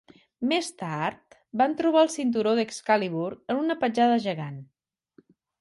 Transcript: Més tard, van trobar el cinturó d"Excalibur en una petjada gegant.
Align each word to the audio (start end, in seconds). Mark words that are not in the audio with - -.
Més 0.53 0.69
tard, 0.81 1.35
van 1.61 1.75
trobar 1.83 2.03
el 2.07 2.11
cinturó 2.15 2.55
d"Excalibur 2.61 3.29
en 3.53 3.63
una 3.67 3.79
petjada 3.85 4.21
gegant. 4.29 4.61